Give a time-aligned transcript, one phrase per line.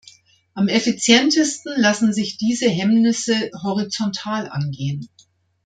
[0.55, 5.07] Am effizientesten lassen sich diese Hemmnisse horizontal angehen.